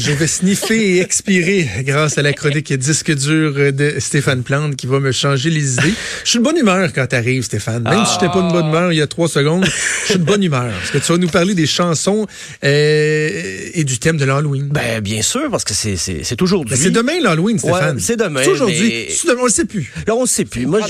[0.00, 4.86] je vais sniffer et expirer grâce à la chronique disque dur de Stéphane Plante qui
[4.86, 5.92] va me changer les idées.
[6.24, 7.82] Je suis de bonne humeur quand t'arrives, Stéphane.
[7.82, 10.18] Même si je n'étais pas de bonne humeur il y a trois secondes, je suis
[10.18, 10.70] de bonne humeur.
[10.72, 12.26] Parce que tu vas nous parler des chansons
[12.64, 14.68] euh, et du thème de l'Halloween.
[14.70, 16.74] Ben, bien sûr, parce que c'est, c'est, c'est aujourd'hui.
[16.76, 17.96] Ben, c'est demain l'Halloween, Stéphane.
[17.96, 18.40] Ouais, c'est demain.
[18.42, 18.80] C'est aujourd'hui.
[18.80, 19.92] mais- C'est demain, on le sait plus.
[20.06, 20.66] Là, on ne sait plus.
[20.66, 20.80] Moi,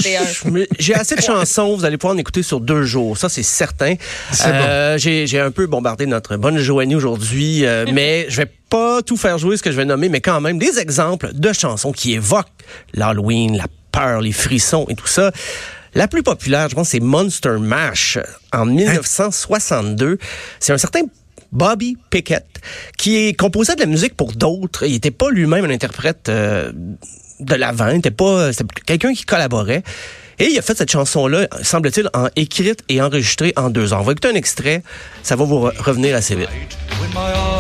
[0.79, 1.77] j'ai assez de chansons.
[1.77, 3.19] Vous allez pouvoir en écouter sur deux jours.
[3.19, 3.95] Ça, c'est certain.
[4.33, 8.47] C'est Euh, j'ai, j'ai un peu bombardé notre bonne Joanie aujourd'hui, euh, mais je vais
[8.71, 11.53] pas tout faire jouer ce que je vais nommer, mais quand même des exemples de
[11.53, 12.47] chansons qui évoquent
[12.95, 15.33] l'Halloween, la peur, les frissons et tout ça.
[15.95, 18.17] La plus populaire, je pense, c'est Monster Mash
[18.53, 20.19] en 1962.
[20.61, 21.01] C'est un certain
[21.53, 22.47] Bobby Pickett,
[22.97, 24.85] qui est composait de la musique pour d'autres.
[24.87, 26.71] Il n'était pas lui-même un interprète euh,
[27.41, 29.83] de l'avant, il était pas c'était quelqu'un qui collaborait.
[30.39, 33.99] Et il a fait cette chanson-là, semble-t-il, en écrite et enregistrée en deux ans.
[34.01, 34.83] On va écouter un extrait,
[35.25, 36.49] ça va vous re- revenir assez vite.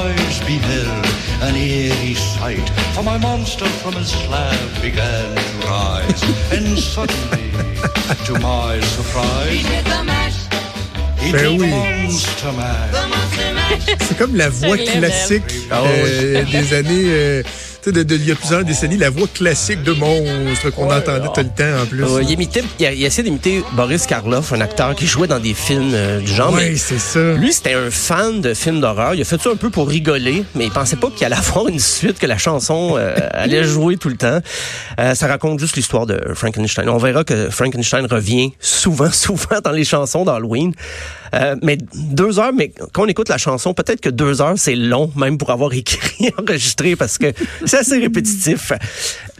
[0.00, 1.06] When eyes beheld
[1.42, 7.50] an eerie sight, for my monster from his slab began to rise, and suddenly,
[8.24, 9.66] to my surprise,
[11.18, 11.70] it Ben was oui.
[11.70, 12.90] Monster Man.
[14.00, 18.32] C'est comme la voix classique euh, des années, euh, tu sais, de, de- il y
[18.32, 22.04] a plusieurs décennies, la voix classique de monstre qu'on entendait tout le temps en plus.
[22.04, 25.92] Euh, il, imitait, il, essayé d'imiter Boris Karloff, un acteur qui jouait dans des films
[25.94, 26.52] euh, du genre.
[26.52, 27.34] Oui, c'est ça.
[27.34, 29.14] Lui, c'était un fan de films d'horreur.
[29.14, 31.68] Il a fait ça un peu pour rigoler, mais il pensait pas qu'il allait avoir
[31.68, 34.40] une suite, que la chanson euh, allait jouer tout le temps.
[34.98, 36.88] Euh, ça raconte juste l'histoire de Frankenstein.
[36.88, 40.72] On verra que Frankenstein revient souvent, souvent dans les chansons d'Halloween.
[41.34, 44.74] Euh, mais deux heures, mais quand on écoute la chanson, peut-être que deux heures, c'est
[44.74, 47.32] long, même pour avoir écrit, enregistré, parce que
[47.70, 48.72] c'est assez répétitif.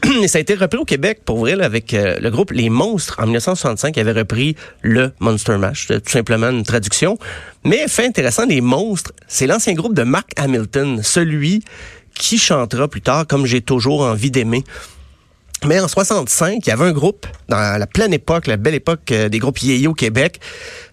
[0.22, 2.70] Et ça a été repris au Québec, pour vrai, là, avec euh, le groupe Les
[2.70, 5.88] Monstres, en 1965, qui avait repris le Monster Mash.
[5.88, 7.18] C'était tout simplement une traduction.
[7.64, 11.64] Mais fait intéressant, Les Monstres, c'est l'ancien groupe de Mark Hamilton, celui
[12.14, 14.62] qui chantera plus tard comme j'ai toujours envie d'aimer.
[15.66, 19.10] Mais en 65, il y avait un groupe, dans la pleine époque, la belle époque
[19.10, 20.38] euh, des groupes yéyé au Québec.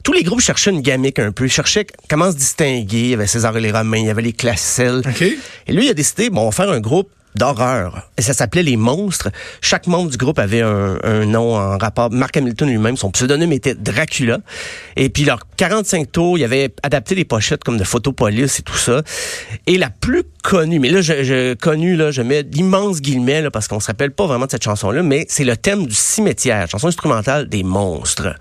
[0.03, 1.45] Tous les groupes cherchaient une gamique un peu.
[1.45, 2.99] Ils cherchaient comment se distinguer.
[2.99, 5.03] Il y avait César et les Romains, il y avait les Classelles.
[5.05, 5.21] OK.
[5.21, 8.09] Et lui, il a décidé, bon, on va faire un groupe d'horreur.
[8.17, 9.29] Et ça s'appelait Les Monstres.
[9.61, 12.11] Chaque membre du groupe avait un, un nom en rapport.
[12.11, 14.39] Mark Hamilton lui-même, son pseudonyme était Dracula.
[14.95, 18.77] Et puis, leurs 45 tours, il avait adapté les pochettes comme de Photopolis et tout
[18.77, 19.01] ça.
[19.65, 23.51] Et la plus connue, mais là, je, je connue, là, je mets d'immenses guillemets, là,
[23.51, 26.69] parce qu'on se rappelle pas vraiment de cette chanson-là, mais c'est le thème du cimetière,
[26.69, 28.35] chanson instrumentale des monstres.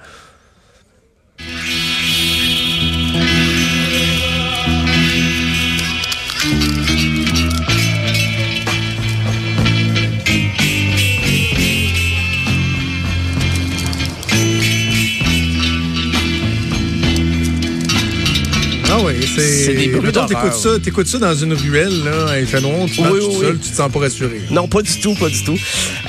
[19.23, 19.75] C'est.
[19.75, 20.29] Des bruits d'horreur.
[20.29, 23.53] T'écoutes ça, t'écoutes ça dans une ruelle, là, il fait noir, tu Oui, tout seul,
[23.55, 23.61] oui.
[23.63, 24.41] tu te sens pas rassuré.
[24.51, 25.59] Non, pas du tout, pas du tout.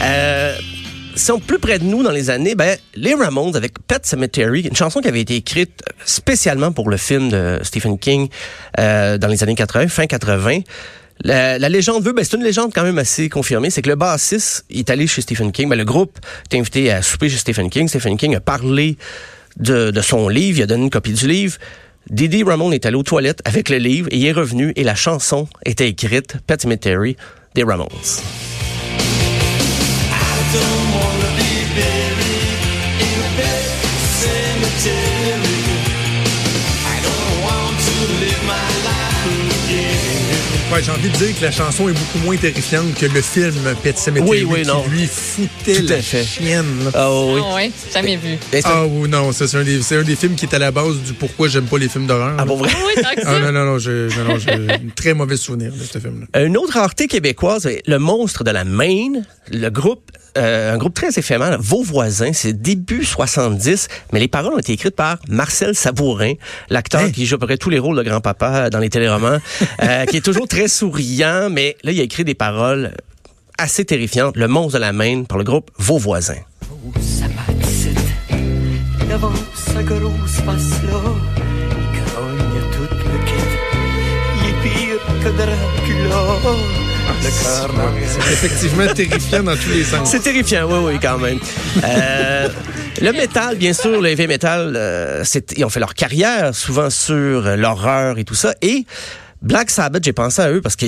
[0.01, 0.56] Euh,
[1.16, 4.62] si on plus près de nous dans les années, ben, les Ramones avec Pet Cemetery,
[4.62, 8.29] une chanson qui avait été écrite spécialement pour le film de Stephen King
[8.79, 10.59] euh, dans les années 80, fin 80.
[11.24, 13.95] La, la légende veut, ben, c'est une légende quand même assez confirmée, c'est que le
[13.95, 15.68] bassiste est allé chez Stephen King.
[15.69, 16.19] Ben, le groupe
[16.51, 17.88] est invité à souper chez Stephen King.
[17.88, 18.97] Stephen King a parlé
[19.59, 21.57] de, de son livre, il a donné une copie du livre.
[22.09, 25.47] Didi Ramone est allé aux toilettes avec le livre et est revenu et la chanson
[25.66, 27.18] était écrite, Pet Cemetery,
[27.53, 27.88] des Ramones.
[40.74, 43.53] Ouais, j'ai envie de dire que la chanson est beaucoup moins terrifiante que le film
[43.81, 44.84] Pet Cemetery Oui, oui, qui non.
[44.90, 46.24] lui foutait Tout la fait.
[46.25, 46.66] chienne.
[46.94, 47.41] Ah oui.
[47.41, 47.59] Ah
[47.94, 48.38] jamais vu.
[48.66, 50.72] Ah oui, non, ça, c'est un, des- c'est un des films qui est à la
[50.72, 52.36] base du pourquoi j'aime pas les films d'horreur.
[52.38, 52.69] Ah, pour vrai?
[52.86, 53.40] Oui, tant que Ah ça.
[53.40, 56.44] non, non, non, j'ai non, non, j'ai un très mauvais souvenir de ce film-là.
[56.46, 61.07] Une autre rareté québécoise, le monstre de la Maine, le groupe, euh, un groupe très
[61.18, 66.33] éphémère, Vos voisins, c'est début 70, mais les paroles ont été écrites par Marcel Sabourin,
[66.69, 67.12] l'acteur Hein?
[67.12, 69.39] qui joue à peu près tous les rôles de grand-papa dans les téléromans,
[69.81, 72.94] euh, qui est toujours très souriant, mais là, il a écrit des paroles
[73.57, 74.38] assez terrifiantes.
[74.38, 76.36] Le monstre de la Maine par le groupe Vos voisins.
[77.00, 77.98] Ça m'excite.
[79.10, 81.01] Devant sa grosse face-là,
[81.38, 83.48] il grogne tout le kit.
[84.38, 86.22] Il est pire que Dracula.
[87.24, 88.10] Le cœur m'arrête.
[88.10, 90.12] C'est effectivement terrifiant dans tous les sens.
[90.12, 91.39] C'est terrifiant, oui, oui, quand même.
[91.84, 92.50] Euh,
[93.01, 95.24] le métal, bien sûr, le heavy metal, euh,
[95.56, 98.54] ils ont fait leur carrière souvent sur euh, l'horreur et tout ça.
[98.62, 98.86] Et
[99.42, 100.86] Black Sabbath, j'ai pensé à eux parce que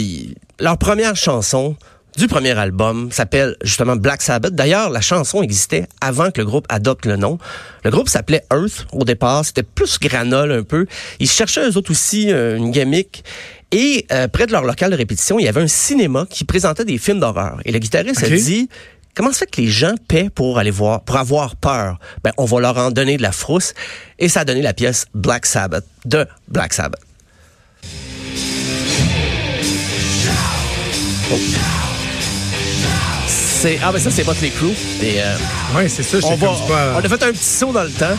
[0.60, 1.76] leur première chanson,
[2.18, 4.54] du premier album s'appelle justement Black Sabbath.
[4.54, 7.38] D'ailleurs, la chanson existait avant que le groupe adopte le nom.
[7.84, 9.46] Le groupe s'appelait Earth au départ.
[9.46, 10.86] C'était plus granol un peu.
[11.20, 13.24] Ils cherchaient eux autres aussi euh, une gimmick.
[13.72, 16.86] Et euh, près de leur local de répétition, il y avait un cinéma qui présentait
[16.86, 17.60] des films d'horreur.
[17.66, 18.68] Et le guitariste a dit
[19.16, 22.00] Comment ça fait que les gens paient pour aller voir, pour avoir peur?
[22.24, 23.74] Ben, on va leur en donner de la frousse.
[24.18, 27.02] Et ça a donné la pièce Black Sabbath de Black Sabbath.
[33.28, 34.70] C'est, ah ben ça c'est Motley Crue.
[35.02, 35.36] Et, euh,
[35.76, 36.18] Ouais, c'est ça.
[36.24, 36.94] on, va, comme pas.
[36.96, 38.18] on a fait un petit saut dans le temps.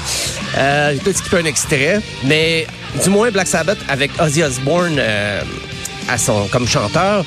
[0.58, 2.66] Euh, J'ai peut-être skippé un extrait, mais
[3.02, 5.40] du moins Black Sabbath avec Ozzy Osbourne euh,
[6.08, 7.24] à son, comme chanteur.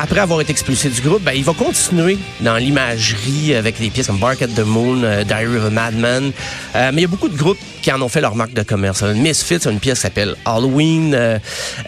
[0.00, 4.06] Après avoir été expulsé du groupe, ben, il va continuer dans l'imagerie avec des pièces
[4.06, 6.30] comme Bark at the Moon, euh, Diary of a Madman.
[6.76, 8.62] Euh, mais il y a beaucoup de groupes qui en ont fait leur marque de
[8.62, 9.02] commerce.
[9.02, 11.14] Misfits a une pièce qui s'appelle Halloween.
[11.14, 11.38] euh,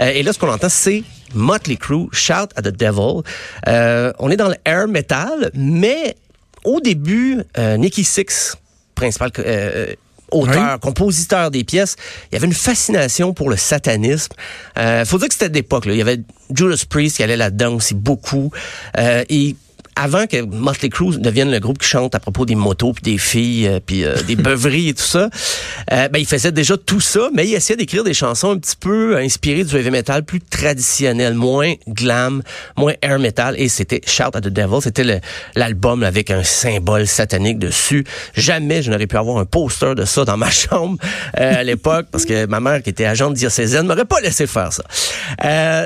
[0.01, 1.05] euh, et là, ce qu'on entend, c'est
[1.35, 3.23] Motley Crue, Shout at the Devil.
[3.69, 6.17] Euh, on est dans le air metal, mais
[6.65, 8.57] au début, euh, Nicky Six,
[8.95, 9.95] principal euh,
[10.31, 11.97] auteur, compositeur des pièces,
[12.31, 14.33] il y avait une fascination pour le satanisme.
[14.79, 15.87] Euh, faut dire que c'était d'époque.
[15.87, 15.93] là.
[15.93, 16.21] Il y avait
[16.55, 18.51] Judas Priest qui allait là-dedans aussi beaucoup.
[18.99, 19.57] Euh, et
[20.01, 23.19] avant que Motley Crue devienne le groupe qui chante à propos des motos puis des
[23.19, 25.29] filles euh, puis euh, des beuveries et tout ça,
[25.93, 28.77] euh, ben il faisait déjà tout ça, mais il essayait d'écrire des chansons un petit
[28.77, 32.43] peu inspirées du heavy metal, plus traditionnel, moins glam,
[32.79, 33.55] moins air metal.
[33.59, 35.21] Et c'était Shout at the Devil, c'était
[35.55, 38.05] l'album avec un symbole satanique dessus.
[38.35, 40.97] Jamais je n'aurais pu avoir un poster de ça dans ma chambre
[41.35, 44.85] à l'époque parce que ma mère qui était agente diocésaine m'aurait pas laissé faire ça.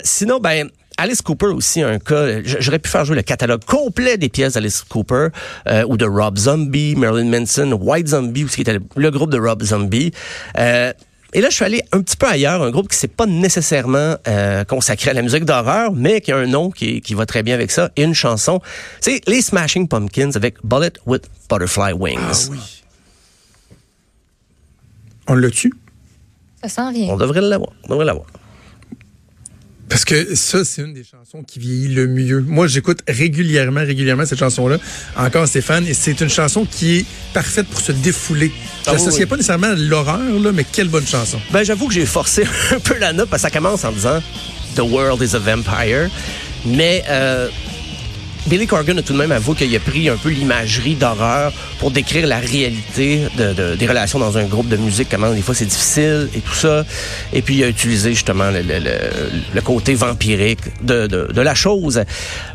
[0.04, 2.40] Sinon, ben Alice Cooper aussi un cas.
[2.44, 5.28] J'aurais pu faire jouer le catalogue complet des pièces d'Alice Cooper
[5.66, 9.30] euh, ou de Rob Zombie, Marilyn Manson, White Zombie aussi qui était le, le groupe
[9.30, 10.12] de Rob Zombie.
[10.58, 10.92] Euh,
[11.32, 14.14] et là, je suis allé un petit peu ailleurs, un groupe qui s'est pas nécessairement
[14.28, 17.42] euh, consacré à la musique d'horreur, mais qui a un nom qui, qui va très
[17.42, 18.60] bien avec ça, et une chanson.
[19.00, 22.20] C'est les Smashing Pumpkins avec Bullet with Butterfly Wings.
[22.20, 22.58] Ah oui.
[25.26, 25.72] On l'a tu
[26.62, 27.08] Ça s'en vient.
[27.08, 27.70] On devrait l'avoir.
[27.84, 28.26] On devrait l'avoir.
[29.94, 32.40] Parce que ça, c'est une des chansons qui vieillit le mieux.
[32.40, 34.78] Moi, j'écoute régulièrement, régulièrement cette chanson-là.
[35.16, 38.48] Encore Stéphane, et c'est une chanson qui est parfaite pour se défouler.
[38.48, 38.52] Je
[38.86, 39.26] Ah oui, l'associais oui.
[39.26, 41.38] pas nécessairement à l'horreur, là, mais quelle bonne chanson.
[41.52, 42.42] Ben, j'avoue que j'ai forcé
[42.72, 44.20] un peu la note parce que ça commence en disant
[44.74, 46.10] The world is a vampire.
[46.66, 47.48] Mais euh,
[48.46, 51.90] Billy Corgan a tout de même avoué qu'il a pris un peu l'imagerie d'horreur pour
[51.90, 55.54] décrire la réalité de, de- des relations dans un groupe de musique, comment des fois
[55.54, 56.84] c'est difficile et tout ça.
[57.32, 62.02] Et puis il a utilisé justement le, côté vampirique de, la chose.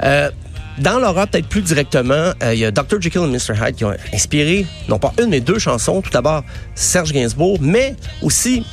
[0.04, 0.30] Euh,
[0.78, 3.02] dans l'horreur, peut-être plus directement, euh, il y a Dr.
[3.02, 3.54] Jekyll et Mr.
[3.60, 6.02] Hyde qui ont inspiré, non pas une, mais deux chansons.
[6.02, 6.44] Tout d'abord,
[6.76, 8.64] Serge Gainsbourg, mais aussi,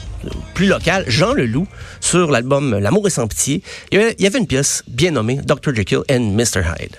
[0.55, 1.67] plus local, Jean Leloup,
[2.01, 3.63] sur l'album L'amour est sans pitié.
[3.93, 5.75] Il y avait, une pièce bien nommée Dr.
[5.75, 6.63] Jekyll and Mr.
[6.63, 6.97] Hyde.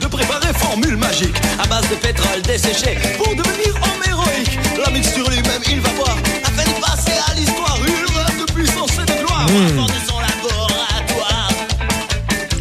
[0.00, 4.58] de préparer formule magique à base de pétrole desséché pour devenir homme héroïque.
[4.84, 8.92] La mixture lui-même, il va voir, afin de passer à l'histoire une rêve de puissance
[8.92, 9.44] et de gloire.
[9.44, 11.50] Enfant de son laboratoire.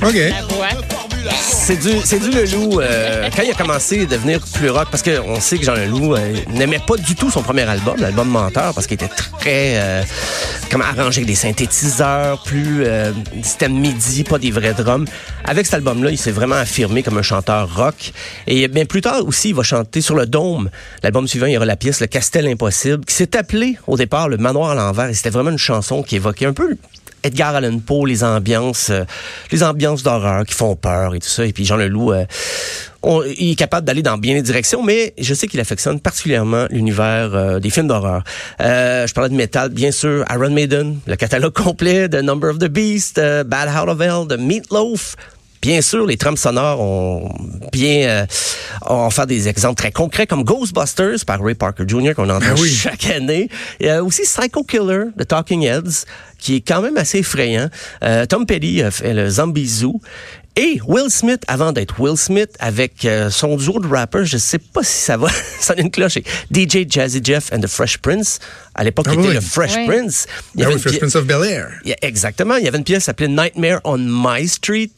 [0.01, 0.13] OK.
[0.13, 0.84] De formulation.
[1.31, 2.79] C'est du, c'est du Leloup.
[2.81, 6.15] euh, quand il a commencé à devenir plus rock, parce qu'on sait que Jean Leloup
[6.15, 10.03] euh, n'aimait pas du tout son premier album, l'album Menteur, parce qu'il était très euh,
[10.71, 13.11] comme arrangé avec des synthétiseurs, plus euh,
[13.41, 15.07] système MIDI, pas des vrais drums.
[15.43, 18.11] Avec cet album-là, il s'est vraiment affirmé comme un chanteur rock.
[18.47, 20.69] Et bien plus tard aussi, il va chanter sur le Dôme.
[21.03, 24.29] L'album suivant, il y aura la pièce Le Castel Impossible, qui s'est appelé au départ
[24.29, 25.09] Le Manoir à l'envers.
[25.09, 26.77] Et c'était vraiment une chanson qui évoquait un peu
[27.25, 29.03] Edgar Allan Poe, les ambiances, euh,
[29.51, 31.45] les ambiances d'horreur qui font peur et tout ça.
[31.45, 32.25] Et puis Jean Leloup, euh,
[33.01, 36.65] on- il est capable d'aller dans bien des directions, mais je sais qu'il affectionne particulièrement
[36.69, 38.23] l'univers euh, des films d'horreur.
[38.61, 42.59] Euh, je parlais de métal, bien sûr, Iron Maiden, le catalogue complet de Number of
[42.59, 45.15] the Beast, euh, Bad Out of Hell, de Meatloaf.
[45.65, 47.33] Bien sûr, les trames sonores ont
[47.71, 48.25] bien euh,
[48.87, 52.13] ont fait des exemples très concrets comme Ghostbusters par Ray Parker Jr.
[52.15, 52.69] qu'on entend Ben oui.
[52.69, 53.49] chaque année.
[53.79, 56.05] Il y a aussi Psycho Killer de Talking Heads
[56.37, 57.69] qui est quand même assez effrayant.
[58.03, 59.99] Euh, Tom Petty a fait le Zombie Zoo.
[60.57, 64.57] Et Will Smith, avant d'être Will Smith, avec euh, son duo de rappers, je sais
[64.59, 65.27] pas si ça va
[65.59, 66.17] sonner une cloche,
[66.49, 68.39] DJ Jazzy Jeff and the Fresh Prince.
[68.73, 69.33] À l'époque, Ah il était oui.
[69.35, 69.85] le Fresh Oui.
[69.87, 70.27] Prince.
[70.53, 71.71] Il y Ah avait oui, Fresh pi- Prince of Bel-Air.
[71.83, 72.55] il y a- exactement.
[72.55, 74.91] Il y avait une pièce s'appelait Nightmare on My Street.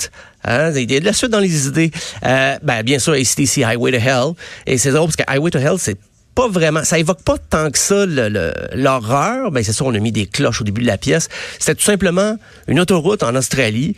[0.48, 1.92] Hein, il y a de la suite dans les idées.
[2.26, 4.34] Euh, ben, bien sûr, ACDC Highway to Hell.
[4.66, 5.98] Et c'est drôle parce que Highway to Hell, c'est
[6.38, 9.50] pas vraiment, ça évoque pas tant que ça l'horreur.
[9.50, 11.30] Ben c'est ça, on a mis des cloches au début de la pièce.
[11.58, 12.38] C'était tout simplement
[12.68, 13.96] une autoroute en Australie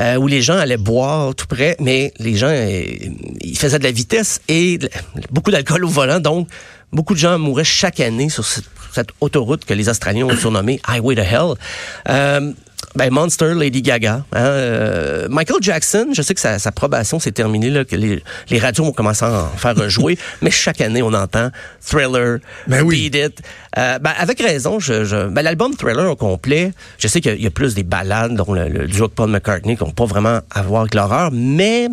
[0.00, 2.82] euh, où les gens allaient boire tout près, mais les gens euh,
[3.42, 4.78] ils faisaient de la vitesse et
[5.30, 6.48] beaucoup d'alcool au volant, donc
[6.94, 10.80] beaucoup de gens mouraient chaque année sur cette, cette autoroute que les Australiens ont surnommée
[10.88, 11.54] Highway to Hell.
[12.08, 12.52] Euh,
[12.94, 14.24] Ben Monster, Lady Gaga.
[14.32, 18.22] hein, euh, Michael Jackson, je sais que sa, sa probation s'est terminée, là, que les,
[18.50, 22.82] les radios ont commencé à en faire rejouer, mais chaque année on entend Thriller, Ben
[22.82, 23.08] oui.
[23.10, 23.42] Beat It.
[23.78, 27.34] Euh, ben, avec raison, je, je, ben, l'album Thriller au complet, je sais qu'il y,
[27.34, 29.84] a- il y a plus des ballades, dont le, le duo de Paul McCartney, qui
[29.84, 31.88] n'ont pas vraiment à voir avec l'horreur, mais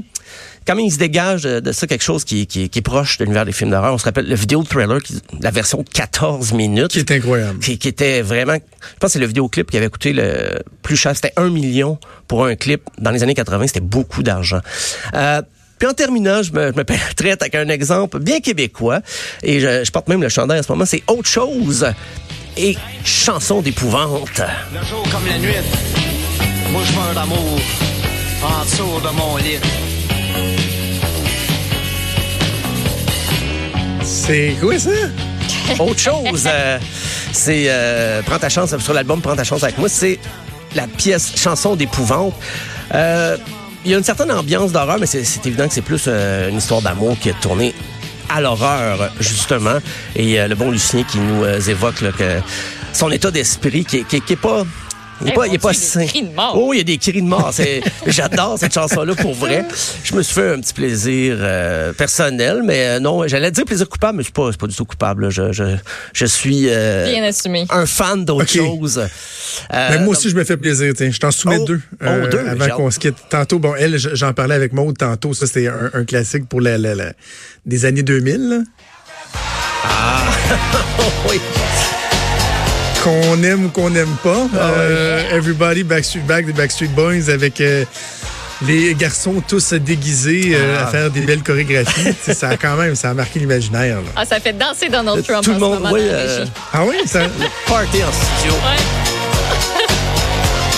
[0.66, 3.18] quand même, il se dégage de, de ça quelque chose qui, qui, qui est proche
[3.18, 3.94] de l'univers des films d'horreur.
[3.94, 7.60] On se rappelle le vidéo Thriller, qui, la version de 14 minutes Qui est incroyable.
[7.60, 8.60] qui, qui était vraiment, je
[9.00, 11.16] pense que c'est le vidéoclip qui avait coûté le plus cher.
[11.16, 11.98] C'était un million
[12.28, 12.82] pour un clip.
[12.98, 14.60] Dans les années 80, c'était beaucoup d'argent.
[15.16, 15.42] Euh,
[15.80, 16.84] puis en terminant, je me, je me
[17.16, 19.00] traite avec un exemple bien québécois.
[19.42, 20.86] Et je, je porte même le chandail en ce moment.
[20.86, 21.88] C'est autre chose.
[22.58, 22.76] Et
[23.06, 24.42] chanson d'épouvante.
[24.74, 25.54] Le jour comme la nuit,
[26.72, 27.60] moi je meurs d'amour
[28.44, 29.99] en dessous de mon lit.
[34.30, 34.90] C'est quoi ça?
[35.80, 36.78] Autre chose, euh,
[37.32, 39.90] c'est euh, Prends ta chance sur l'album Prends ta chance avec moi.
[39.90, 40.20] C'est
[40.76, 42.36] la pièce chanson d'épouvante.
[42.94, 43.38] Euh,
[43.86, 46.58] Il y a une certaine ambiance d'horreur, mais c'est évident que c'est plus euh, une
[46.58, 47.74] histoire d'amour qui est tournée
[48.30, 49.80] à l'horreur, justement.
[50.16, 52.40] Et euh, le bon Lucien qui nous euh, évoque là, que
[52.94, 54.64] son état d'esprit qui, qui, qui est pas...
[55.22, 56.06] Il est Eh, pas, il est pas sain.
[56.06, 56.54] cris de mort.
[56.58, 57.50] Oh, il y a des cris de mort.
[57.54, 59.66] C'est- J'adore cette chanson-là pour vrai.
[60.04, 63.90] Je me suis fait un petit plaisir euh, personnel, mais euh, non, j'allais dire plaisir
[63.90, 65.24] coupable, mais je suis pas, je suis pas du tout coupable.
[65.26, 65.30] là.
[65.30, 65.76] Je, je,
[66.14, 67.66] je suis euh, Bien assumé.
[67.70, 68.50] un fan d'autre Ok.
[68.66, 68.98] chose.
[69.00, 69.08] Euh,
[69.70, 70.94] Ben, moi aussi, je me fais plaisir.
[70.96, 71.10] tiens.
[71.12, 73.16] Je t'en soumets Oh, deux, oh, deux, avant qu'on se quitte.
[73.30, 75.34] Tantôt, bon, elle, j'en parlais avec Maude tantôt.
[75.34, 77.14] Ça, c'était un, un classique pour la, la- la-
[77.66, 78.50] des années 2000.
[78.50, 78.58] là.
[81.30, 81.40] oui.
[83.04, 84.48] Qu'on aime ou qu'on n'aime pas.
[84.54, 87.86] Ah Euh, Everybody Backstreet Back des Backstreet Boys avec euh,
[88.66, 90.84] les garçons tous déguisés euh, Ah.
[90.84, 92.14] à faire des belles chorégraphies.
[92.34, 93.98] Ça a quand même, ça a marqué l'imaginaire.
[93.98, 94.08] là.
[94.18, 96.46] Ah, ça fait danser Donald Trump Tout en le ce monde, moment oui, euh.
[96.74, 96.96] Ah oui?
[97.06, 97.22] Ça...
[97.68, 98.54] Party en studio.
[98.54, 98.84] Ouais.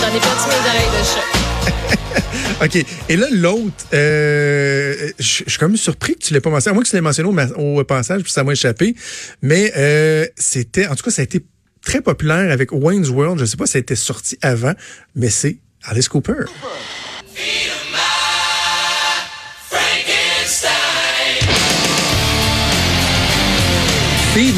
[0.00, 2.64] J'en ai perdu mes oreilles de chat.
[2.64, 2.86] OK.
[3.08, 6.70] Et là, l'autre, euh, je je suis quand même surpris que tu l'aies pas mentionné.
[6.70, 8.94] À moins que tu l'aies mentionné au, ma- au passage, puis ça m'a échappé.
[9.42, 11.42] Mais euh, c'était, en tout cas, ça a été
[11.84, 13.38] très populaire avec Wayne's World.
[13.38, 14.72] Je sais pas si ça a été sorti avant,
[15.14, 16.44] mais c'est Alice Cooper.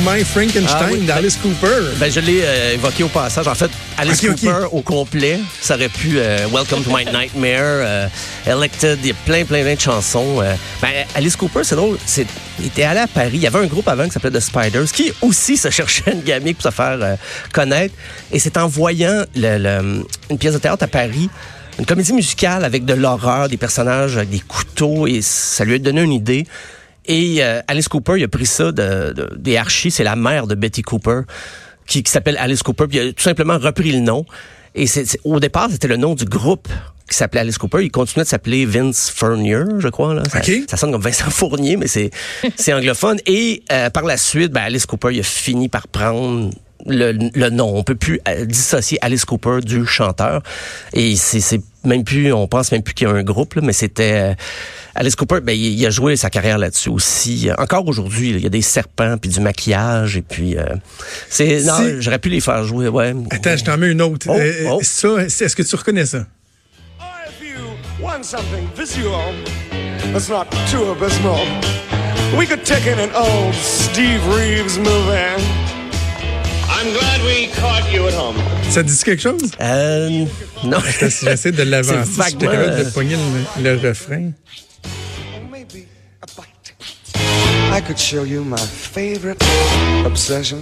[0.05, 1.07] My Frankenstein Ah oui.
[1.07, 1.97] d'Alice Cooper.
[1.99, 3.47] Ben, je l'ai euh, évoqué au passage.
[3.49, 4.21] En fait, Alice.
[4.21, 8.07] Cooper au complet, ça aurait pu euh, Welcome to My Nightmare, euh,
[8.47, 10.43] Elected, il y a plein, plein, plein de chansons.
[10.83, 12.27] ben, Alice Cooper, c'est drôle, c'est,
[12.61, 13.31] il était allé à Paris.
[13.35, 16.23] Il y avait un groupe avant qui s'appelait The Spiders, qui aussi se cherchait une
[16.23, 17.17] gamique pour se faire
[17.53, 17.95] connaître.
[18.31, 21.31] Et c'est en voyant le- le- une pièce de théâtre à Paris,
[21.79, 25.79] une comédie musicale avec de l'horreur, des personnages avec des couteaux, et ça lui a
[25.79, 26.47] donné une idée.
[27.07, 30.47] Et euh, Alice Cooper, il a pris ça de, de- des Archies, c'est la mère
[30.47, 31.23] de Betty Cooper,
[31.87, 34.25] qui, qui s'appelle Alice Cooper, puis il a tout simplement repris le nom.
[34.75, 36.69] Et c'est, c'est- au départ, c'était le nom du groupe
[37.09, 37.83] qui s'appelait Alice Cooper.
[37.85, 40.15] Il continuait de s'appeler Vince Fournier, je crois.
[40.15, 40.23] Là.
[40.33, 40.51] Ça, OK.
[40.69, 42.11] ça sonne comme Vincent Fournier, mais c'est,
[42.57, 43.19] c'est anglophone.
[43.27, 46.51] Et euh, par la suite, ben, Alice Cooper, il a fini par prendre
[46.87, 47.77] le, le nom.
[47.77, 50.43] On peut plus euh, dissocier Alice Cooper du chanteur.
[50.95, 53.73] Et c'est même plus, on pense même plus qu'il y a un groupe, là, mais
[53.73, 54.35] c'était euh,
[54.95, 55.41] Alice Cooper.
[55.43, 57.49] Ben, il, il a joué sa carrière là-dessus aussi.
[57.59, 60.65] Encore aujourd'hui, il y a des serpents puis du maquillage et puis euh,
[61.29, 62.89] c'est non, Si- j'aurais pu les faire jouer.
[62.89, 63.15] Ouais.
[63.31, 64.27] Attends, je t'en mets une autre.
[64.29, 64.81] Oh, Euh, oh.
[64.83, 66.27] Ça, c'est- est-ce que tu reconnais ça?
[74.09, 75.74] If
[76.77, 78.37] I'm glad we caught you at home.
[78.71, 79.51] Ça te dit quelque chose?
[79.61, 80.25] Euh,
[80.65, 80.79] non.
[81.01, 82.11] J'essaie de l'avancer.
[82.17, 83.17] Vaguement, capable de euh, pogner
[83.63, 84.33] le, le refrain.
[85.51, 85.87] Maybe
[86.23, 86.75] a bite.
[87.73, 89.43] I could show you my favorite
[90.05, 90.59] obsession.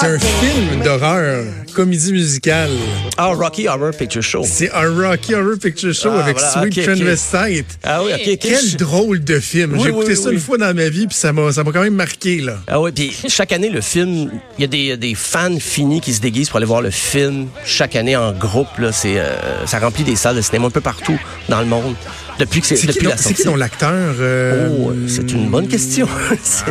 [0.00, 2.70] C'est un film d'horreur, comédie musicale.
[3.16, 4.42] Ah, Rocky Horror Picture Show.
[4.44, 6.70] C'est un Rocky Horror Picture Show Ah, avec voilà,
[7.16, 7.66] Sweet.
[7.82, 8.38] Ah oui, ok, ok.
[8.40, 9.72] Quel Je- drôle de film.
[9.74, 10.34] Oui, J'ai écouté oui, ça oui.
[10.34, 12.40] une fois dans ma vie, puis ça m'a ça m'a quand même marqué.
[12.40, 12.58] là.
[12.68, 16.12] Ah oui, puis chaque année, le film, il y a des, des fans finis qui
[16.14, 18.68] se déguisent pour aller voir le film chaque année en groupe.
[18.78, 21.94] Là, c'est, euh, ça remplit des salles de cinéma un peu partout dans le monde
[22.38, 23.34] depuis que c'est, C'est qui, la c'est sortie.
[23.42, 23.90] qui dont l'acteur?
[24.20, 26.06] euh, Oh, c'est une bonne question.
[26.44, 26.64] C'est-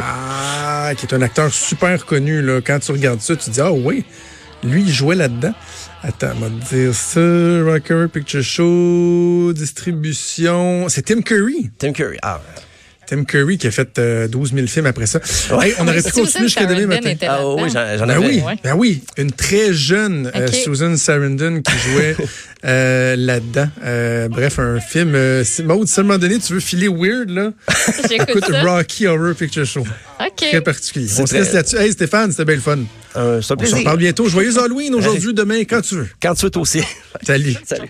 [0.95, 2.41] Qui est un acteur super connu.
[2.41, 2.61] Là.
[2.61, 4.05] Quand tu regardes ça, tu te dis, ah oui,
[4.63, 5.53] lui, il jouait là-dedans.
[6.03, 7.19] Attends, on va te dire ça.
[7.19, 10.89] Rocker Picture Show, distribution.
[10.89, 11.69] C'est Tim Curry.
[11.77, 12.17] Tim Curry.
[12.21, 12.41] Ah,
[13.07, 15.19] Tim Curry qui a fait euh, 12 000 films après ça.
[15.61, 17.15] Hey, on aurait pu continuer jusqu'à demain matin.
[17.27, 18.55] Ah oui, j'en Ben oui, ouais.
[18.63, 20.47] ben oui, une très jeune euh.
[20.47, 22.15] Susan Sarandon qui jouait
[22.65, 23.69] euh, là-dedans.
[23.83, 25.13] Euh, bref, un film.
[25.15, 27.51] Euh, Maud, si à un moment donné tu veux filer weird là,
[28.09, 28.61] J'écoute écoute ça.
[28.63, 29.85] Rocky Horror Picture Show.
[30.35, 30.63] Très OK.
[30.63, 31.07] particulier.
[31.07, 31.77] C'est On se très- laisse là-dessus.
[31.77, 32.79] Hey Stéphane, c'était bien le fun.
[33.15, 34.27] Euh, On se reparle bientôt.
[34.27, 36.07] Joyeux Halloween aujourd'hui, demain, quand tu veux.
[36.21, 36.81] Quand tu veux, toi aussi.
[37.25, 37.55] Salut.
[37.65, 37.89] Salut.